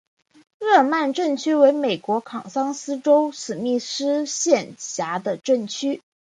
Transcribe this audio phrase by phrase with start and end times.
[0.59, 6.01] 日耳曼镇区为美国堪萨斯州史密斯县辖下的镇区。